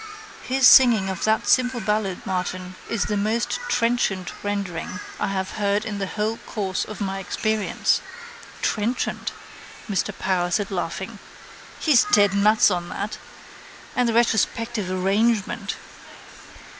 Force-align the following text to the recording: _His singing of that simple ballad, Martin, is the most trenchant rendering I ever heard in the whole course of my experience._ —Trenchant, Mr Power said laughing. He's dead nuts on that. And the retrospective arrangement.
_His 0.49 0.63
singing 0.63 1.11
of 1.11 1.25
that 1.25 1.47
simple 1.47 1.79
ballad, 1.79 2.25
Martin, 2.25 2.73
is 2.89 3.03
the 3.03 3.15
most 3.15 3.59
trenchant 3.69 4.33
rendering 4.41 4.99
I 5.19 5.37
ever 5.37 5.53
heard 5.57 5.85
in 5.85 5.99
the 5.99 6.07
whole 6.07 6.37
course 6.37 6.83
of 6.83 7.01
my 7.01 7.19
experience._ 7.19 7.99
—Trenchant, 8.63 9.31
Mr 9.87 10.09
Power 10.17 10.49
said 10.49 10.71
laughing. 10.71 11.19
He's 11.79 12.05
dead 12.05 12.33
nuts 12.33 12.71
on 12.71 12.89
that. 12.89 13.19
And 13.95 14.09
the 14.09 14.13
retrospective 14.15 14.89
arrangement. 14.89 15.75